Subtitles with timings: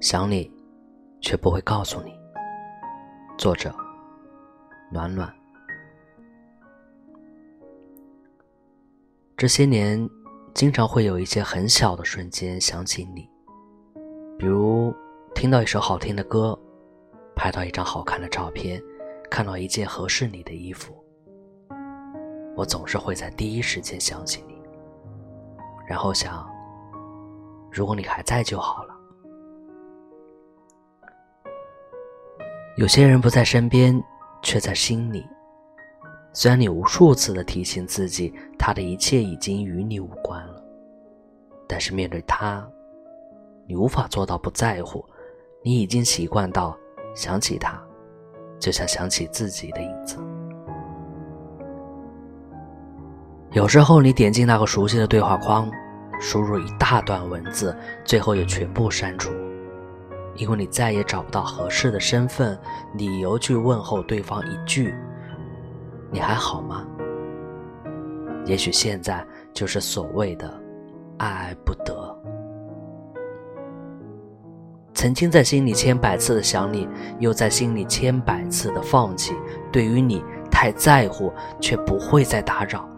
[0.00, 0.50] 想你，
[1.20, 2.16] 却不会告诉你。
[3.36, 3.74] 作者：
[4.92, 5.32] 暖暖。
[9.36, 10.08] 这些年，
[10.54, 13.28] 经常会有一些很小的瞬间想起你，
[14.38, 14.94] 比如
[15.34, 16.58] 听到一首好听的歌，
[17.34, 18.82] 拍到一张好看的照片，
[19.28, 20.94] 看到一件合适你的衣服，
[22.58, 24.60] 我总是会在第一时间想起你，
[25.86, 26.44] 然后想，
[27.70, 28.96] 如果你还在就好了。
[32.76, 34.02] 有些人不在身边，
[34.42, 35.24] 却在心里。
[36.32, 40.60] 虽然你无数次的提醒自己，他的一切已经与你无关了，
[41.68, 42.68] 但是面对他，
[43.68, 45.04] 你无法做到不在乎。
[45.62, 46.76] 你已经习惯到
[47.14, 47.80] 想起他，
[48.58, 50.18] 就像想起自己的影子。
[53.58, 55.68] 有时候你点进那个熟悉的对话框，
[56.20, 59.32] 输入一大段文字，最后也全部删除。
[60.36, 62.56] 因为你再也找不到合适的身份、
[62.94, 64.94] 理由去问候对方一句
[66.08, 66.86] “你还好吗？”
[68.46, 70.48] 也许现在就是所谓的
[71.16, 72.16] 爱而不得。
[74.94, 79.34] 曾经在心里千百次的想你，又在心里千百次的放弃。
[79.72, 82.88] 对于你太在乎，却不会再打扰；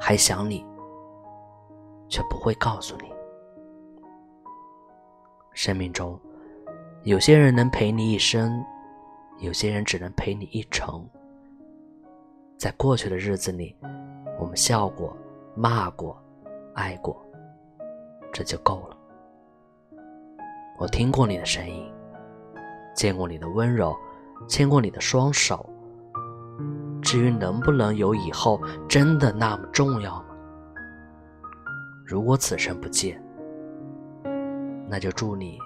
[0.00, 0.66] 还想你，
[2.08, 3.12] 却不会告诉你。
[5.52, 6.18] 生命中。
[7.04, 8.62] 有些人能陪你一生，
[9.38, 11.08] 有些人只能陪你一程。
[12.58, 13.74] 在过去的日子里，
[14.38, 15.16] 我们笑过、
[15.54, 16.22] 骂过、
[16.74, 17.24] 爱过，
[18.34, 18.96] 这就够了。
[20.78, 21.90] 我听过你的声音，
[22.94, 23.96] 见过你的温柔，
[24.46, 25.69] 牵过你的双手。
[27.10, 30.28] 至于能不能有以后，真的那么重要吗？
[32.06, 33.20] 如果此生不见，
[34.88, 35.58] 那就祝你。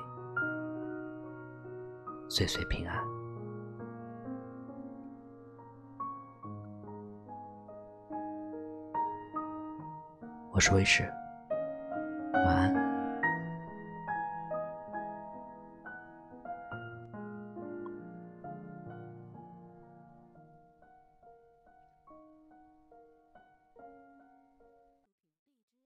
[2.31, 2.97] 岁岁平安。
[10.51, 11.07] 我是卫士。